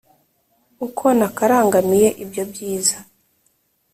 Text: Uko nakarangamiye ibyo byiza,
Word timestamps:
Uko 0.85 1.05
nakarangamiye 1.17 2.07
ibyo 2.23 2.43
byiza, 2.51 2.97